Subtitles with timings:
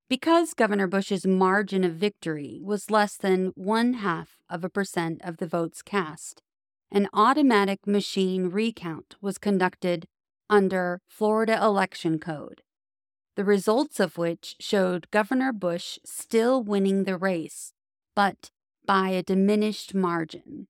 [0.08, 5.36] Because Governor Bush's margin of victory was less than one half of a percent of
[5.38, 6.42] the votes cast,
[6.90, 10.06] an automatic machine recount was conducted
[10.50, 12.62] under Florida Election Code,
[13.36, 17.74] the results of which showed Governor Bush still winning the race,
[18.16, 18.52] but
[18.86, 20.70] by a diminished margin.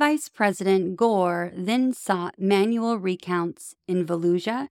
[0.00, 4.68] Vice President Gore then sought manual recounts in Volusia,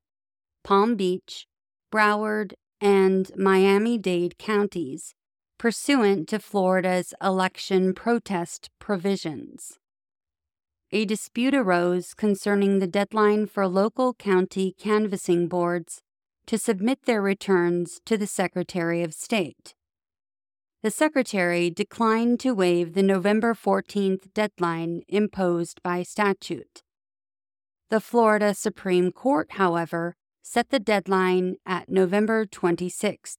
[0.64, 1.46] Palm Beach,
[1.94, 5.14] Broward, and Miami Dade counties,
[5.60, 9.78] pursuant to Florida's election protest provisions.
[10.92, 16.02] A dispute arose concerning the deadline for local county canvassing boards
[16.48, 19.76] to submit their returns to the Secretary of State.
[20.82, 26.84] The Secretary declined to waive the November 14th deadline imposed by statute.
[27.90, 33.36] The Florida Supreme Court, however, set the deadline at November 26th.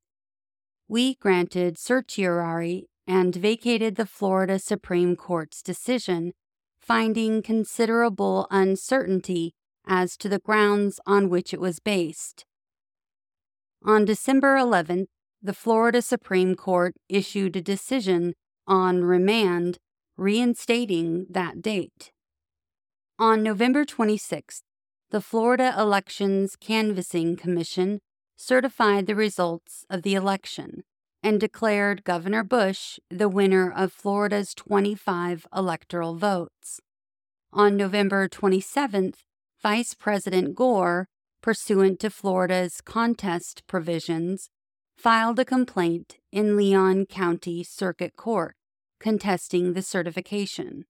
[0.86, 6.32] We granted certiorari and vacated the Florida Supreme Court's decision,
[6.78, 9.54] finding considerable uncertainty
[9.86, 12.44] as to the grounds on which it was based.
[13.82, 15.06] On December 11th,
[15.42, 18.34] the Florida Supreme Court issued a decision
[18.66, 19.78] on remand
[20.16, 22.12] reinstating that date.
[23.18, 24.62] On November 26th,
[25.10, 28.00] the Florida Elections Canvassing Commission
[28.36, 30.82] certified the results of the election
[31.22, 36.80] and declared Governor Bush the winner of Florida's 25 electoral votes.
[37.52, 39.16] On November 27th,
[39.62, 41.08] Vice President Gore,
[41.42, 44.48] pursuant to Florida's contest provisions,
[45.00, 48.54] filed a complaint in Leon County Circuit Court
[49.00, 50.84] contesting the certification.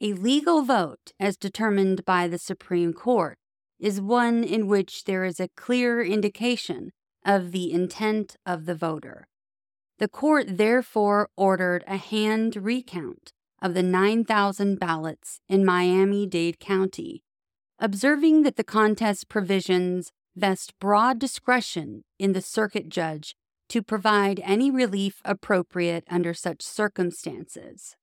[0.00, 3.38] A legal vote, as determined by the Supreme Court,
[3.78, 6.92] is one in which there is a clear indication
[7.24, 9.28] of the intent of the voter.
[9.98, 17.22] The court therefore ordered a hand recount of the 9,000 ballots in Miami Dade County,
[17.78, 23.34] observing that the contest provisions vest broad discretion in the circuit judge
[23.68, 27.96] to provide any relief appropriate under such circumstances.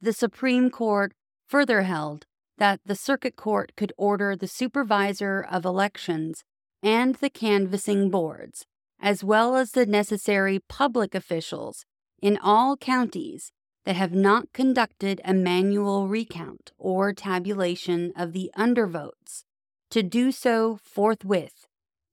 [0.00, 1.12] The Supreme Court
[1.46, 2.26] further held
[2.58, 6.44] that the Circuit Court could order the supervisor of elections
[6.82, 8.66] and the canvassing boards,
[9.00, 11.84] as well as the necessary public officials
[12.20, 13.50] in all counties
[13.84, 19.44] that have not conducted a manual recount or tabulation of the undervotes,
[19.90, 21.66] to do so forthwith,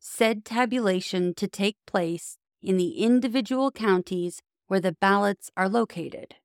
[0.04, 6.36] said tabulation to take place in the individual counties where the ballots are located.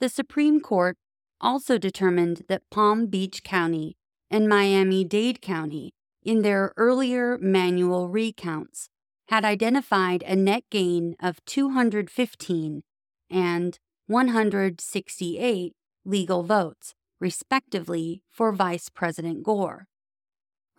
[0.00, 0.96] The Supreme Court
[1.40, 3.96] also determined that Palm Beach County
[4.30, 5.92] and Miami Dade County,
[6.24, 8.88] in their earlier manual recounts,
[9.28, 12.82] had identified a net gain of 215
[13.30, 15.72] and 168
[16.04, 19.86] legal votes, respectively, for Vice President Gore.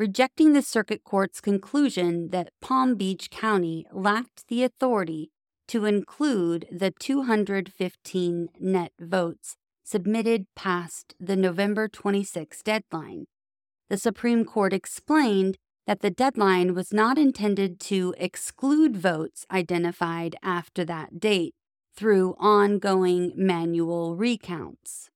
[0.02, 5.30] Rejecting the Circuit Court's conclusion that Palm Beach County lacked the authority
[5.68, 13.26] to include the 215 net votes submitted past the November 26 deadline.
[13.92, 20.84] The Supreme Court explained that the deadline was not intended to exclude votes identified after
[20.84, 21.54] that date
[21.96, 25.12] through ongoing manual recounts.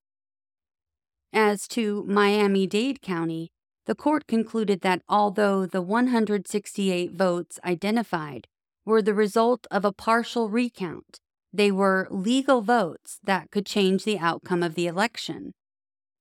[1.33, 3.49] As to Miami Dade County,
[3.85, 8.47] the court concluded that although the 168 votes identified
[8.85, 11.19] were the result of a partial recount.
[11.51, 15.53] They were legal votes that could change the outcome of the election.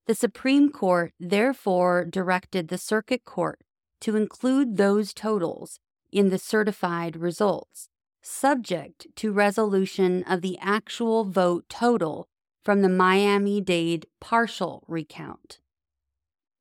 [0.07, 3.61] The Supreme Court therefore directed the Circuit Court
[4.01, 5.79] to include those totals
[6.13, 7.89] in the certified results,
[8.23, 12.29] subject to resolution of the actual vote total
[12.63, 15.59] from the Miami Dade partial recount.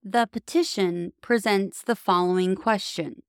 [0.06, 3.24] The petition presents the following questions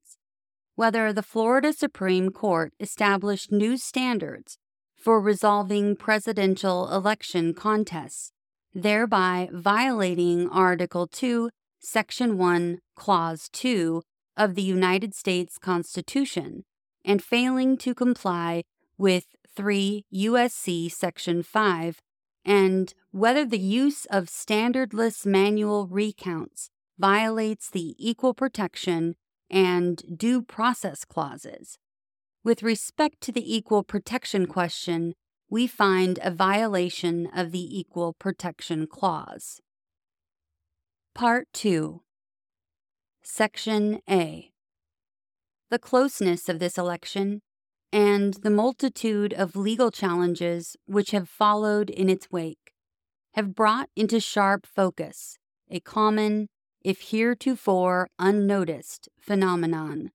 [0.75, 4.57] whether the Florida Supreme Court established new standards
[4.97, 8.33] for resolving presidential election contests,
[8.73, 11.49] thereby violating Article 2,
[11.79, 14.01] Section 1, Clause 2
[14.35, 16.65] of the United States Constitution
[17.05, 18.63] and failing to comply
[18.97, 20.89] with 3 U.S.C.
[20.89, 22.01] Section 5,
[22.45, 29.15] and whether the use of standardless manual recounts violates the Equal Protection
[29.49, 31.77] and due process clauses.
[32.43, 35.15] With respect to the equal protection question,
[35.49, 39.61] we find a violation of the Equal Protection Clause.
[41.13, 42.01] Part 2
[43.23, 44.51] Section A
[45.69, 47.41] The closeness of this election
[47.95, 52.73] and the multitude of legal challenges which have followed in its wake
[53.35, 55.37] have brought into sharp focus
[55.71, 56.49] a common
[56.83, 60.11] if heretofore unnoticed, phenomenon.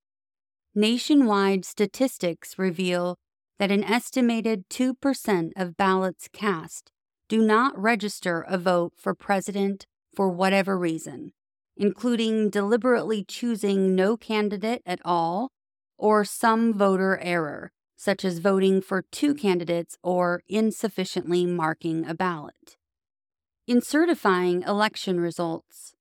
[0.74, 3.16] Nationwide statistics reveal
[3.58, 6.92] that an estimated 2% of ballots cast
[7.30, 11.32] do not register a vote for president for whatever reason,
[11.78, 15.50] including deliberately choosing no candidate at all
[16.00, 22.78] or some voter error, such as voting for two candidates or insufficiently marking a ballot.
[23.66, 25.94] In certifying election results,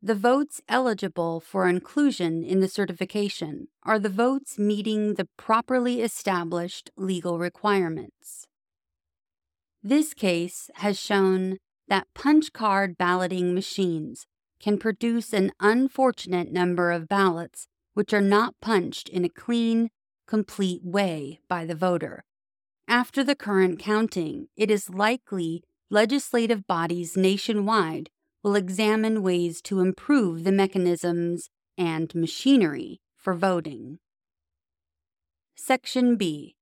[0.00, 6.90] the votes eligible for inclusion in the certification are the votes meeting the properly established
[6.96, 8.46] legal requirements.
[9.82, 14.26] This case has shown that punch card balloting machines
[14.60, 19.90] can produce an unfortunate number of ballots which are not punched in a clean,
[20.26, 22.24] complete way by the voter.
[22.86, 28.10] After the current counting, it is likely legislative bodies nationwide
[28.42, 31.48] will examine ways to improve the mechanisms
[31.78, 33.98] and machinery for voting.
[35.56, 36.56] Section B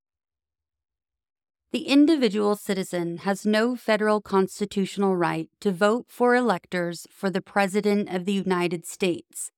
[1.73, 8.09] The individual citizen has no federal constitutional right to vote for electors for the President
[8.15, 9.51] of the United States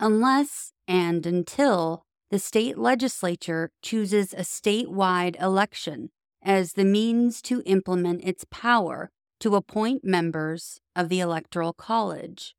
[0.00, 6.10] unless and until the state legislature chooses a statewide election
[6.42, 12.54] as the means to implement its power to appoint members of the Electoral College.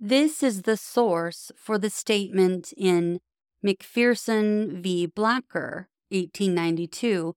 [0.00, 3.20] This is the source for the statement in
[3.64, 5.06] McPherson v.
[5.06, 7.34] Blacker, 1892,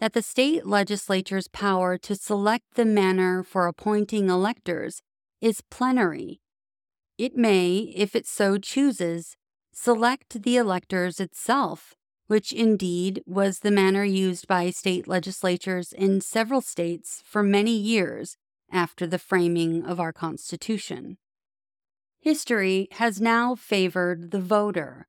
[0.00, 5.02] that the state legislature's power to select the manner for appointing electors
[5.40, 6.40] is plenary.
[7.16, 9.36] It may, if it so chooses,
[9.72, 11.94] select the electors itself,
[12.26, 18.36] which indeed was the manner used by state legislatures in several states for many years
[18.72, 21.18] after the framing of our Constitution.
[22.20, 25.06] History has now favored the voter,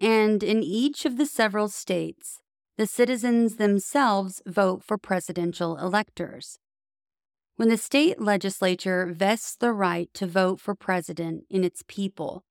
[0.00, 2.40] and in each of the several states,
[2.76, 6.58] the citizens themselves vote for presidential electors.
[7.58, 12.44] When the state legislature vests the right to vote for president in its people,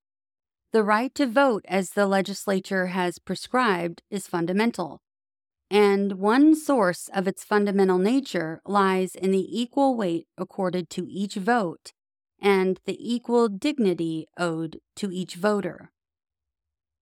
[0.74, 5.02] the right to vote as the legislature has prescribed is fundamental,
[5.72, 11.36] and one source of its fundamental nature lies in the equal weight accorded to each
[11.36, 11.94] vote
[12.42, 15.94] and the equal dignity owed to each voter.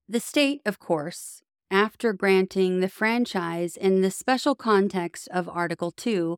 [0.08, 6.38] The state, of course, after granting the franchise in the special context of Article 2,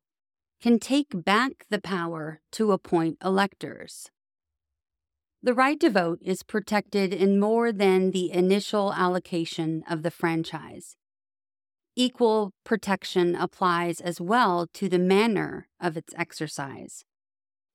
[0.61, 4.09] can take back the power to appoint electors.
[5.43, 10.95] The right to vote is protected in more than the initial allocation of the franchise.
[11.95, 17.05] Equal protection applies as well to the manner of its exercise.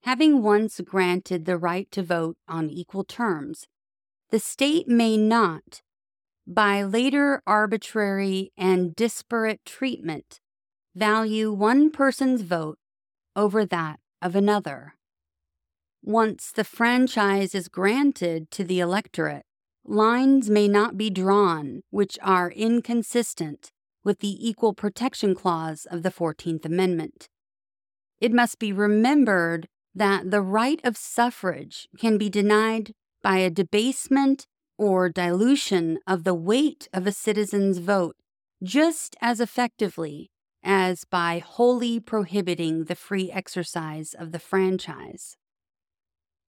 [0.03, 3.67] Having once granted the right to vote on equal terms,
[4.31, 5.83] the state may not,
[6.47, 10.41] by later arbitrary and disparate treatment,
[10.95, 12.79] value one person's vote
[13.35, 14.95] over that of another.
[16.03, 19.45] Once the franchise is granted to the electorate,
[19.85, 23.71] lines may not be drawn which are inconsistent
[24.05, 27.29] with the Equal Protection Clause of the 14th Amendment.
[28.21, 34.47] It must be remembered that the right of suffrage can be denied by a debasement
[34.77, 38.17] or dilution of the weight of a citizen's vote
[38.63, 40.32] just as effectively
[40.65, 45.37] as by wholly prohibiting the free exercise of the franchise.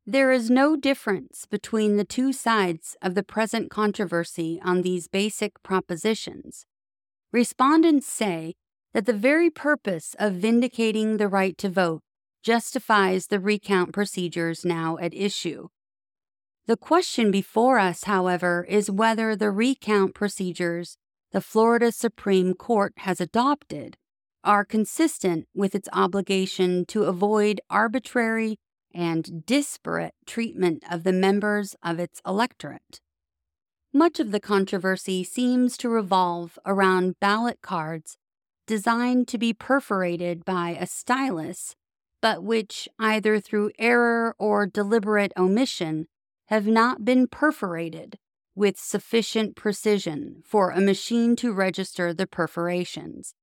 [0.06, 5.62] There is no difference between the two sides of the present controversy on these basic
[5.62, 6.66] propositions.
[7.32, 8.54] Respondents say
[8.92, 12.02] that the very purpose of vindicating the right to vote
[12.42, 15.68] justifies the recount procedures now at issue.
[16.66, 20.96] The question before us, however, is whether the recount procedures
[21.32, 23.96] the Florida Supreme Court has adopted
[24.44, 28.58] are consistent with its obligation to avoid arbitrary
[28.94, 33.00] and disparate treatment of the members of its electorate.
[33.92, 38.16] Much of the controversy seems to revolve around ballot cards
[38.66, 41.74] designed to be perforated by a stylus
[42.24, 46.06] but which, either through error or deliberate omission,
[46.46, 48.18] have not been perforated
[48.54, 53.34] with sufficient precision for a machine to register the perforations.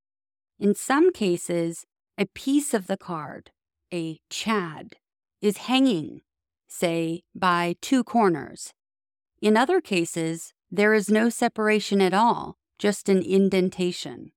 [0.62, 1.88] In some cases,
[2.20, 3.50] a piece of the card,
[3.92, 4.98] a chad,
[5.42, 6.22] is hanging,
[6.68, 8.72] say, by two corners.
[9.42, 14.34] In other cases, there is no separation at all, just an indentation.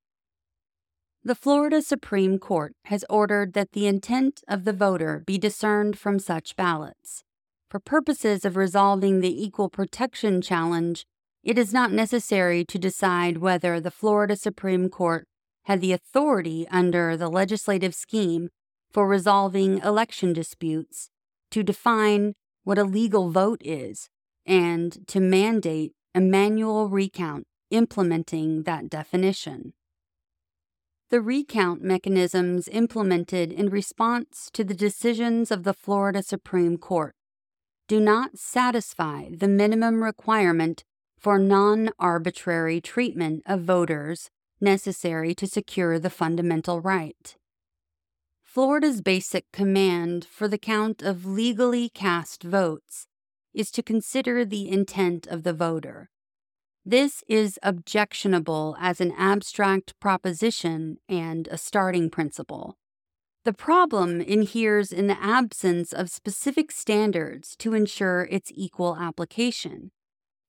[1.22, 6.18] The Florida Supreme Court has ordered that the intent of the voter be discerned from
[6.18, 7.22] such ballots.
[7.68, 11.04] For purposes of resolving the equal protection challenge,
[11.42, 15.28] it is not necessary to decide whether the Florida Supreme Court
[15.64, 18.48] had the authority under the legislative scheme
[18.90, 21.10] for resolving election disputes
[21.50, 24.08] to define what a legal vote is
[24.46, 29.72] and to mandate a manual recount implementing that definition.
[31.10, 37.14] The recount mechanisms implemented in response to the decisions of the Florida Supreme Court
[37.86, 40.84] do not satisfy the minimum requirement
[41.18, 44.30] for non arbitrary treatment of voters
[44.60, 47.36] necessary to secure the fundamental right.
[48.42, 53.06] Florida's basic command for the count of legally cast votes
[53.52, 56.10] is to consider the intent of the voter
[56.86, 62.76] this is objectionable as an abstract proposition and a starting principle.
[63.44, 69.92] The problem inheres in the absence of specific standards to ensure its equal application.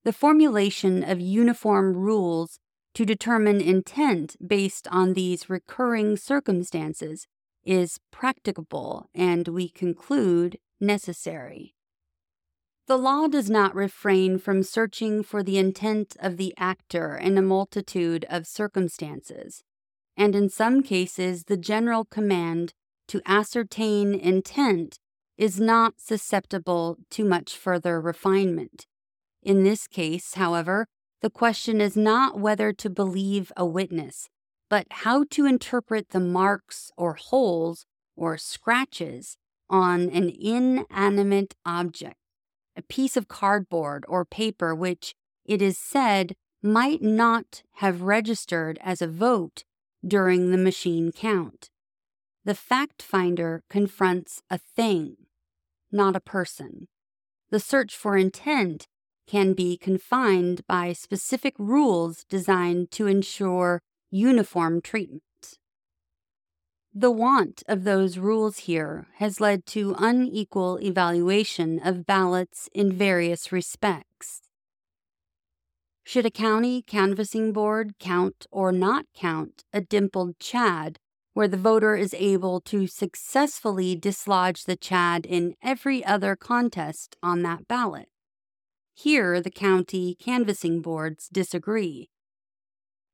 [0.04, 2.58] The formulation of uniform rules
[2.96, 7.26] to determine intent based on these recurring circumstances
[7.62, 11.74] is practicable and we conclude necessary.
[12.86, 17.42] The law does not refrain from searching for the intent of the actor in a
[17.42, 19.62] multitude of circumstances.
[20.16, 22.72] and in some cases, the general command
[23.08, 24.98] to ascertain intent
[25.36, 28.86] is not susceptible to much further refinement.
[29.42, 30.86] In this case, however,
[31.22, 34.28] the question is not whether to believe a witness,
[34.68, 39.36] but how to interpret the marks or holes or scratches
[39.68, 42.16] on an inanimate object,
[42.76, 49.00] a piece of cardboard or paper which, it is said, might not have registered as
[49.00, 49.64] a vote
[50.06, 51.70] during the machine count.
[52.44, 55.16] The fact finder confronts a thing,
[55.90, 56.88] not a person.
[57.50, 58.86] The search for intent
[59.26, 65.22] can be confined by specific rules designed to ensure uniform treatment.
[66.94, 73.52] The want of those rules here has led to unequal evaluation of ballots in various
[73.52, 74.40] respects.
[76.04, 80.98] Should a county canvassing board count or not count a dimpled chad
[81.34, 87.42] where the voter is able to successfully dislodge the chad in every other contest on
[87.42, 88.08] that ballot?
[88.98, 92.08] Here, the county canvassing boards disagree.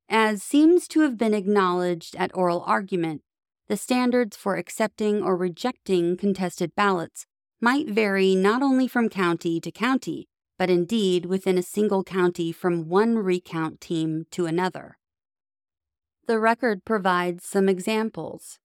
[0.07, 3.21] As seems to have been acknowledged at oral argument,
[3.67, 7.25] the standards for accepting or rejecting contested ballots
[7.59, 12.87] might vary not only from county to county, but indeed within a single county from
[12.87, 14.97] one recount team to another.
[16.27, 18.57] The record provides some examples.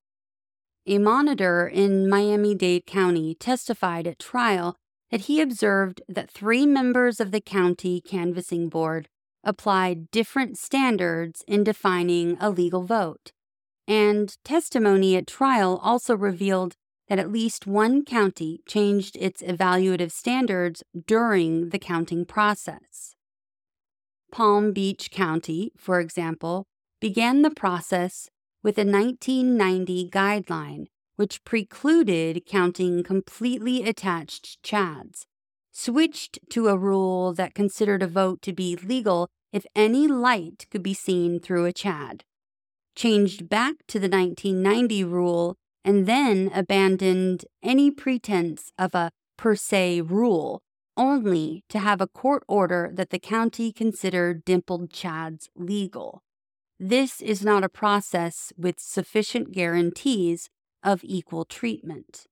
[0.85, 4.77] A monitor in Miami Dade County testified at trial
[5.11, 9.07] that he observed that three members of the county canvassing board
[9.43, 13.31] applied different standards in defining a legal vote,
[13.87, 16.75] and testimony at trial also revealed
[17.07, 23.15] that at least one county changed its evaluative standards during the counting process.
[24.31, 26.67] Palm Beach County, for example,
[27.01, 28.29] began the process
[28.61, 30.85] with a 1990 guideline
[31.19, 35.25] which precluded counting completely attached chads,
[35.69, 40.81] switched to a rule that considered a vote to be legal if any light could
[40.81, 42.23] be seen through a chad,
[42.95, 49.99] changed back to the 1990 rule and then abandoned any pretense of a per se
[49.99, 50.61] rule,
[50.95, 56.23] only to have a court order that the county considered dimpled chads legal.
[56.79, 60.49] This is not a process with sufficient guarantees
[60.83, 62.25] of equal treatment.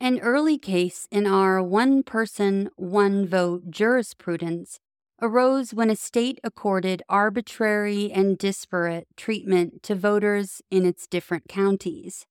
[0.00, 4.78] An early case in our one person, one vote jurisprudence
[5.20, 12.26] arose when a state accorded arbitrary and disparate treatment to voters in its different counties.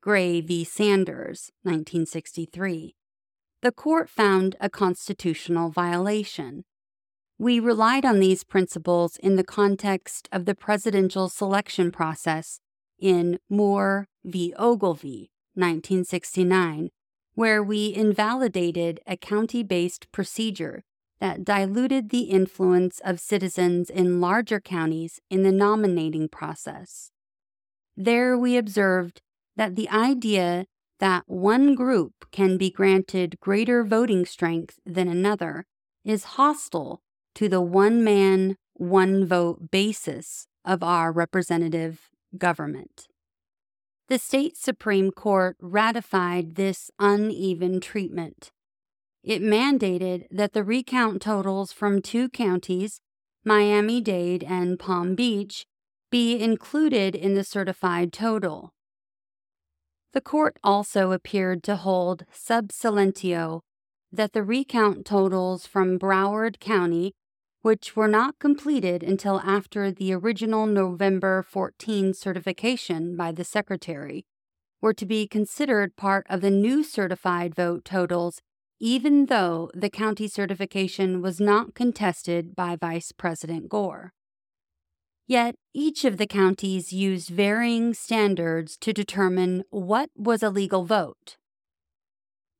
[0.00, 0.64] Gray v.
[0.64, 2.96] Sanders, 1963.
[3.62, 6.64] The court found a constitutional violation.
[7.38, 12.60] We relied on these principles in the context of the presidential selection process
[13.00, 14.54] in Moore v.
[14.58, 16.90] Ogilvie, 1969,
[17.34, 20.84] where we invalidated a county based procedure
[21.20, 27.10] that diluted the influence of citizens in larger counties in the nominating process.
[27.96, 29.20] There we observed
[29.56, 30.66] that the idea
[30.98, 35.66] that one group can be granted greater voting strength than another
[36.04, 37.02] is hostile
[37.34, 43.08] to the one man, one vote basis of our representative government.
[44.08, 48.50] The state Supreme Court ratified this uneven treatment
[49.22, 53.00] it mandated that the recount totals from two counties,
[53.44, 55.66] Miami Dade and Palm Beach,
[56.10, 58.72] be included in the certified total.
[60.12, 63.60] The court also appeared to hold sub silentio
[64.10, 67.12] that the recount totals from Broward County,
[67.62, 74.24] which were not completed until after the original November 14 certification by the Secretary,
[74.80, 78.40] were to be considered part of the new certified vote totals
[78.80, 84.14] even though the county certification was not contested by Vice President Gore.
[85.26, 91.36] Yet each of the counties used varying standards to determine what was a legal vote.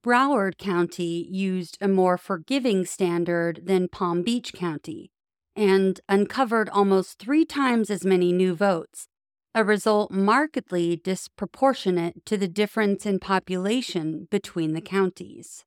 [0.03, 5.11] Broward County used a more forgiving standard than Palm Beach County
[5.55, 9.09] and uncovered almost three times as many new votes,
[9.55, 15.65] a result markedly disproportionate to the difference in population between the counties.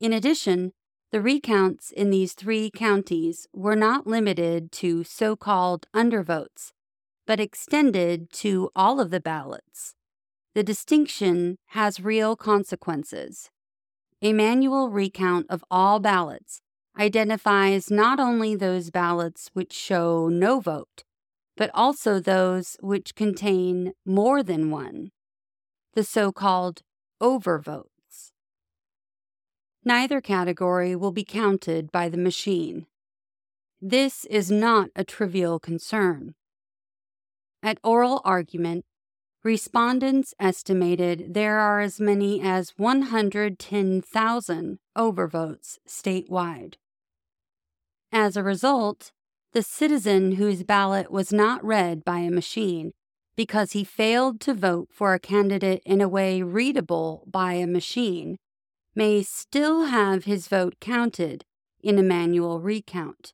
[0.00, 0.72] In addition,
[1.12, 6.72] the recounts in these three counties were not limited to so called undervotes,
[7.28, 9.94] but extended to all of the ballots.
[10.58, 13.48] The distinction has real consequences.
[14.20, 16.62] A manual recount of all ballots
[16.98, 21.04] identifies not only those ballots which show no vote,
[21.56, 25.12] but also those which contain more than one,
[25.94, 26.82] the so called
[27.22, 28.32] overvotes.
[29.84, 32.86] Neither category will be counted by the machine.
[33.80, 36.34] This is not a trivial concern.
[37.62, 38.84] At oral argument,
[39.44, 46.74] respondents estimated there are as many as 110,000 overvotes statewide.
[48.10, 49.12] As a result,
[49.52, 52.92] the citizen whose ballot was not read by a machine
[53.36, 58.38] because he failed to vote for a candidate in a way readable by a machine
[58.94, 61.44] may still have his vote counted
[61.80, 63.32] in a manual recount.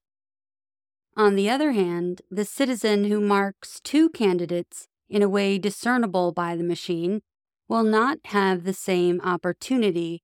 [1.16, 6.54] On the other hand, the citizen who marks two candidates in a way discernible by
[6.56, 7.22] the machine
[7.68, 10.22] will not have the same opportunity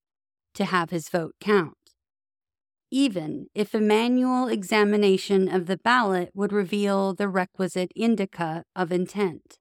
[0.55, 1.75] to have his vote count
[2.91, 9.59] even if a manual examination of the ballot would reveal the requisite indicia of intent.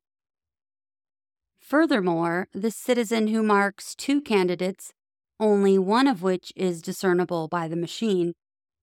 [1.60, 4.94] Furthermore, the citizen who marks two candidates,
[5.40, 8.34] only one of which is discernible by the machine,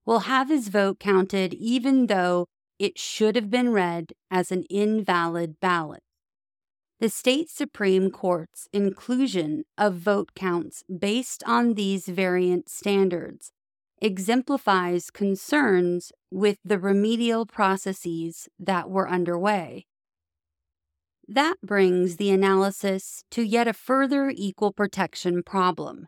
[0.05, 2.47] will have his vote counted even though
[2.79, 6.03] it should have been read as an invalid ballot.
[6.99, 13.51] The state Supreme Court's inclusion of vote counts based on these variant standards
[14.01, 19.85] exemplifies concerns with the remedial processes that were underway.
[21.27, 26.07] That brings the analysis to yet a further equal protection problem.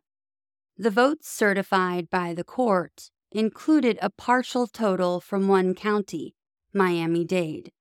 [0.75, 6.33] The votes certified by the court included a partial total from one county,
[6.73, 7.71] Miami Dade.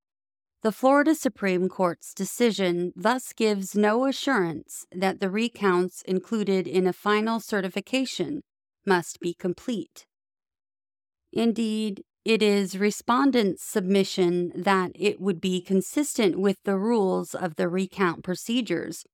[0.62, 6.92] The Florida Supreme Court's decision thus gives no assurance that the recounts included in a
[6.92, 8.42] final certification
[8.84, 10.04] must be complete.
[11.32, 17.68] Indeed, it is respondent's submission that it would be consistent with the rules of the
[17.68, 19.04] recount procedures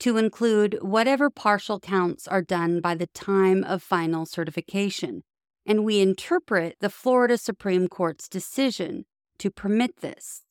[0.00, 5.22] to include whatever partial counts are done by the time of final certification,
[5.66, 9.04] and we interpret the Florida Supreme Court's decision
[9.38, 10.43] to permit this.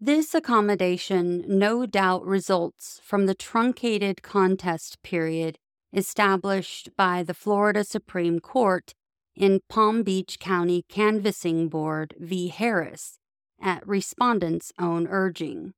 [0.00, 5.56] This accommodation no doubt results from the truncated contest period
[5.90, 8.92] established by the Florida Supreme Court
[9.34, 12.48] in Palm Beach County Canvassing Board v.
[12.48, 13.18] Harris
[13.58, 15.72] at respondents' own urging.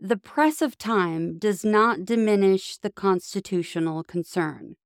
[0.00, 4.76] The press of time does not diminish the constitutional concern.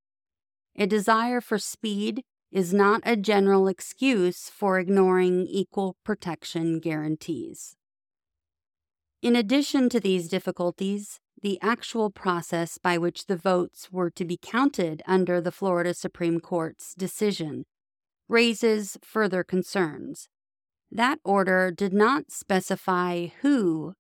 [0.77, 7.77] A desire for speed is not a general excuse for ignoring equal protection guarantees.
[9.23, 14.39] In addition to these difficulties, the actual process by which the votes were to be
[14.41, 17.65] counted under the Florida Supreme Court's decision
[18.29, 20.29] raises further concerns.
[20.91, 23.95] That order did not specify who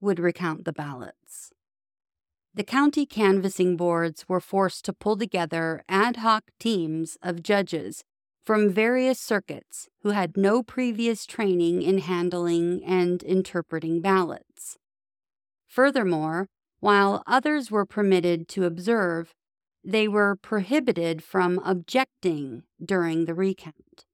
[0.00, 1.50] would recount the ballots.
[2.54, 8.04] The county canvassing boards were forced to pull together ad hoc teams of judges
[8.48, 14.78] from various circuits who had no previous training in handling and interpreting ballots.
[15.66, 16.48] Furthermore,
[16.80, 19.34] while others were permitted to observe,
[19.84, 24.06] they were prohibited from objecting during the recount.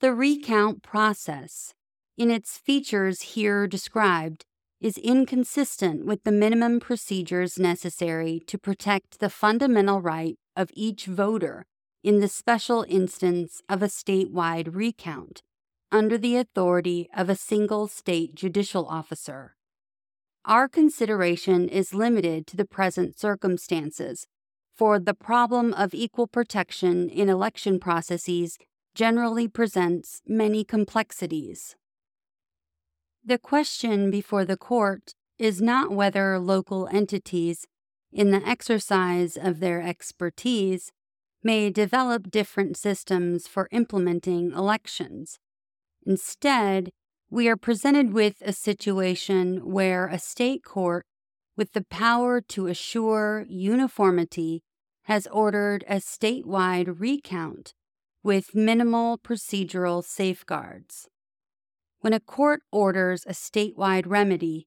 [0.00, 1.72] The recount process,
[2.18, 4.44] in its features here described,
[4.78, 11.64] is inconsistent with the minimum procedures necessary to protect the fundamental right of each voter
[12.02, 15.42] in the special instance of a statewide recount
[15.92, 19.56] under the authority of a single state judicial officer.
[20.44, 24.26] Our consideration is limited to the present circumstances,
[24.74, 28.56] for the problem of equal protection in election processes
[28.94, 31.76] generally presents many complexities.
[33.22, 37.66] The question before the court is not whether local entities,
[38.12, 40.90] in the exercise of their expertise,
[41.42, 45.38] may develop different systems for implementing elections.
[46.06, 46.90] Instead,
[47.30, 51.06] we are presented with a situation where a state court
[51.56, 54.62] with the power to assure uniformity
[55.04, 57.74] has ordered a statewide recount
[58.22, 61.08] with minimal procedural safeguards.
[62.00, 64.66] When a court orders a statewide remedy,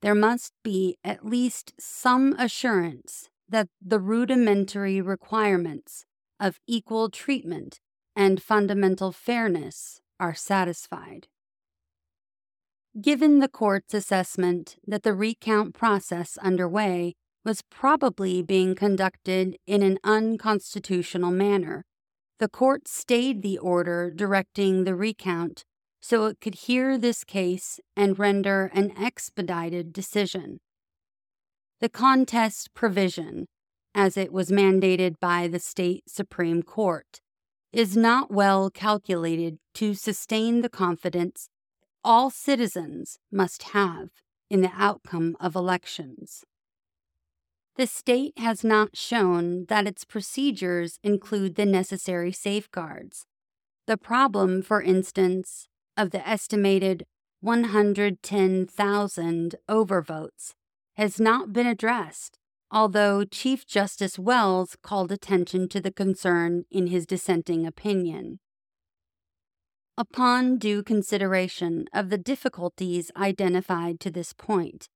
[0.00, 6.04] there must be at least some assurance that the rudimentary requirements
[6.38, 7.80] of equal treatment
[8.14, 11.28] and fundamental fairness are satisfied.
[13.00, 19.98] Given the court's assessment that the recount process underway was probably being conducted in an
[20.02, 21.84] unconstitutional manner,
[22.38, 25.64] the court stayed the order directing the recount
[26.00, 30.60] so it could hear this case and render an expedited decision.
[31.80, 33.46] The contest provision,
[33.94, 37.20] as it was mandated by the state Supreme Court,
[37.72, 41.48] is not well calculated to sustain the confidence
[42.02, 44.08] all citizens must have
[44.50, 46.44] in the outcome of elections.
[47.76, 53.24] The state has not shown that its procedures include the necessary safeguards.
[53.86, 57.06] The problem, for instance, of the estimated
[57.40, 60.54] 110,000 overvotes
[60.98, 62.38] has not been addressed,
[62.72, 68.40] although Chief Justice Wells called attention to the concern in his dissenting opinion.
[69.96, 74.88] Upon due consideration of the difficulties identified to this point,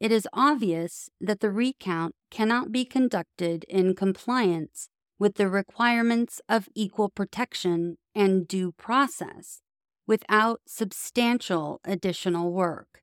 [0.00, 4.88] it is obvious that the recount cannot be conducted in compliance
[5.20, 9.60] with the requirements of equal protection and due process
[10.04, 13.02] without substantial additional work.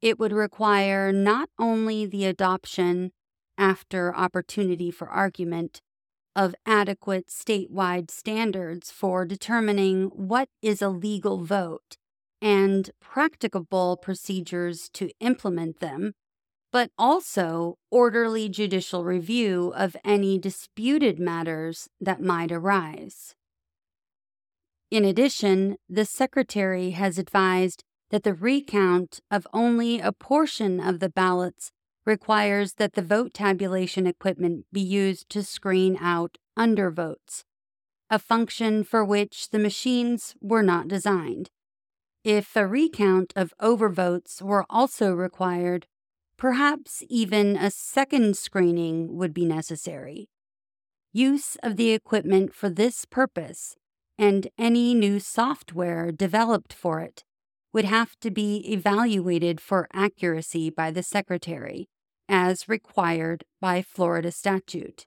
[0.00, 3.12] It would require not only the adoption,
[3.58, 5.82] after opportunity for argument,
[6.34, 11.96] of adequate statewide standards for determining what is a legal vote
[12.40, 16.14] and practicable procedures to implement them,
[16.72, 23.34] but also orderly judicial review of any disputed matters that might arise.
[24.90, 31.08] In addition, the Secretary has advised that the recount of only a portion of the
[31.08, 31.72] ballots
[32.04, 37.44] requires that the vote tabulation equipment be used to screen out undervotes,
[38.08, 41.50] a function for which the machines were not designed.
[42.24, 45.86] If a recount of overvotes were also required,
[46.36, 50.28] perhaps even a second screening would be necessary.
[51.12, 53.76] Use of the equipment for this purpose
[54.18, 57.24] and any new software developed for it
[57.72, 61.88] would have to be evaluated for accuracy by the Secretary,
[62.28, 65.06] as required by Florida statute.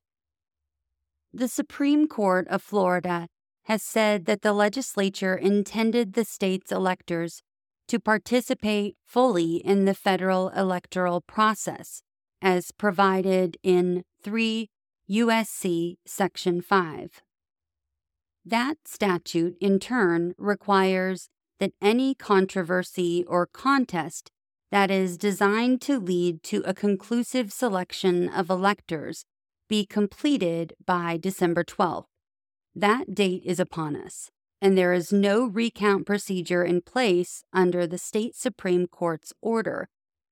[1.34, 3.28] The Supreme Court of Florida
[3.64, 7.42] has said that the legislature intended the state's electors
[7.88, 12.02] to participate fully in the federal electoral process
[12.42, 14.70] as provided in 3
[15.10, 17.22] USC Section 5.
[18.46, 21.30] That statute, in turn, requires
[21.64, 24.30] that any controversy or contest
[24.70, 29.24] that is designed to lead to a conclusive selection of electors
[29.70, 32.04] be completed by December 12th.
[32.76, 34.30] That date is upon us,
[34.62, 39.88] and there is no recount procedure in place under the state Supreme Court's order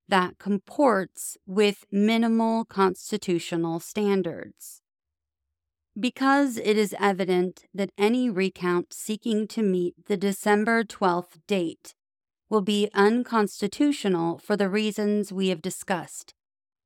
[0.10, 4.81] that comports with minimal constitutional standards.
[6.00, 11.94] Because it is evident that any recount seeking to meet the December 12th date
[12.50, 16.34] will be unconstitutional for the reasons we have discussed,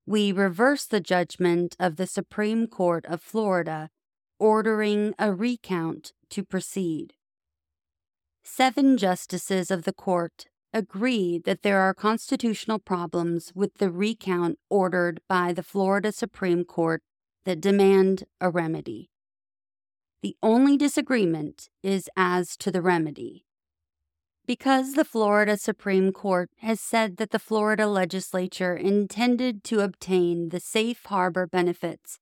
[0.06, 3.90] we reverse the judgment of the Supreme Court of Florida
[4.40, 7.14] ordering a recount to proceed.
[8.44, 15.22] Seven justices of the court agree that there are constitutional problems with the recount ordered
[15.28, 17.02] by the Florida Supreme Court
[17.46, 19.10] that demand a remedy.
[20.22, 23.46] The only disagreement is as to the remedy.
[24.48, 30.60] Because the Florida Supreme Court has said that the Florida legislature intended to obtain the
[30.60, 32.20] safe harbor benefits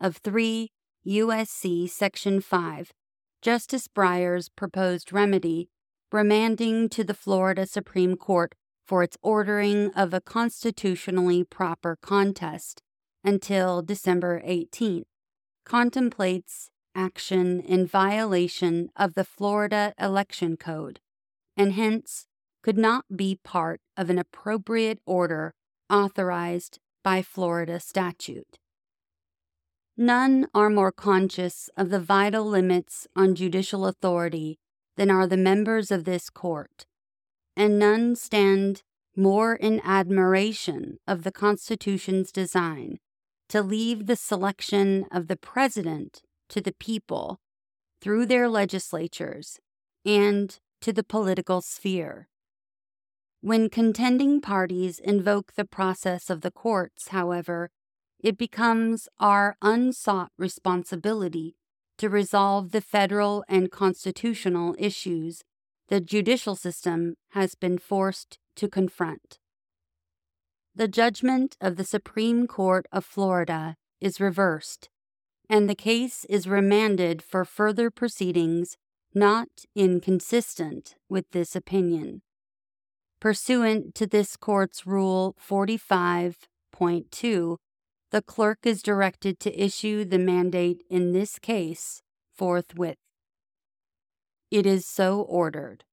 [0.00, 0.70] of three
[1.06, 2.92] USC Section 5,
[3.42, 5.68] Justice Breyer's proposed remedy,
[6.10, 8.54] remanding to the Florida Supreme Court
[8.86, 12.82] for its ordering of a constitutionally proper contest
[13.24, 15.06] until December 18th,
[15.64, 21.00] contemplates action in violation of the Florida Election Code,
[21.56, 22.26] and hence
[22.62, 25.54] could not be part of an appropriate order
[25.90, 28.58] authorized by Florida statute.
[29.96, 34.58] None are more conscious of the vital limits on judicial authority
[34.96, 36.86] than are the members of this court,
[37.56, 38.82] and none stand
[39.16, 42.98] more in admiration of the Constitution's design
[43.48, 47.40] to leave the selection of the President to the people
[48.00, 49.58] through their legislatures
[50.04, 52.28] and to the political sphere.
[53.40, 57.70] When contending parties invoke the process of the courts, however,
[58.18, 61.56] it becomes our unsought responsibility
[61.98, 65.42] to resolve the federal and constitutional issues
[65.88, 69.38] the judicial system has been forced to confront.
[70.76, 74.88] The judgment of the Supreme Court of Florida is reversed,
[75.48, 78.76] and the case is remanded for further proceedings
[79.14, 82.22] not inconsistent with this opinion.
[83.20, 87.56] Pursuant to this court's Rule 45.2,
[88.10, 92.02] the clerk is directed to issue the mandate in this case
[92.34, 92.98] forthwith.
[94.50, 95.84] It is so ordered.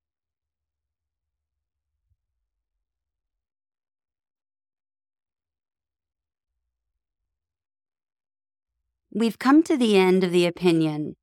[9.13, 11.17] We've come to the end of the opinion.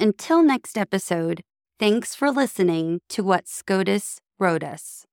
[0.00, 1.42] Until next episode,
[1.78, 5.04] thanks for listening to what SCOTUS wrote us.